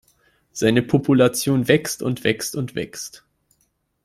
Seine 0.51 0.81
Population 0.81 1.67
wächst 1.67 2.01
und 2.01 2.23
wächst 2.23 2.55
und 2.55 2.73
wächst. 2.73 3.23